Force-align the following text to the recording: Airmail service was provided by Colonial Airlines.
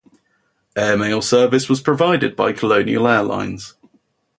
Airmail 0.75 1.21
service 1.21 1.69
was 1.69 1.79
provided 1.79 2.35
by 2.35 2.53
Colonial 2.53 3.07
Airlines. 3.07 3.75